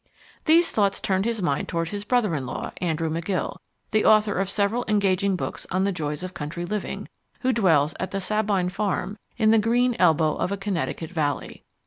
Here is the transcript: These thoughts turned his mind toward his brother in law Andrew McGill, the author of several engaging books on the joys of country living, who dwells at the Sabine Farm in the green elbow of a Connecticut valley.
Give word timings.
These 0.45 0.71
thoughts 0.71 0.99
turned 0.99 1.25
his 1.25 1.43
mind 1.43 1.67
toward 1.67 1.89
his 1.89 2.03
brother 2.05 2.33
in 2.33 2.43
law 2.47 2.71
Andrew 2.77 3.07
McGill, 3.07 3.57
the 3.91 4.03
author 4.03 4.39
of 4.39 4.49
several 4.49 4.83
engaging 4.87 5.35
books 5.35 5.67
on 5.69 5.83
the 5.83 5.91
joys 5.91 6.23
of 6.23 6.33
country 6.33 6.65
living, 6.65 7.07
who 7.41 7.53
dwells 7.53 7.93
at 7.99 8.09
the 8.09 8.19
Sabine 8.19 8.69
Farm 8.69 9.19
in 9.37 9.51
the 9.51 9.59
green 9.59 9.95
elbow 9.99 10.33
of 10.37 10.51
a 10.51 10.57
Connecticut 10.57 11.11
valley. 11.11 11.63